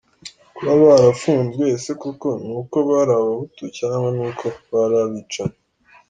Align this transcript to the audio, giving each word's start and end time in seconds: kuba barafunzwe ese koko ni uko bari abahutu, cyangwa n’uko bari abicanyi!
kuba 0.55 0.73
barafunzwe 0.83 1.63
ese 1.75 1.91
koko 2.01 2.29
ni 2.45 2.53
uko 2.61 2.75
bari 2.89 3.11
abahutu, 3.19 3.63
cyangwa 3.77 4.09
n’uko 4.17 4.45
bari 4.73 4.95
abicanyi! 5.05 5.57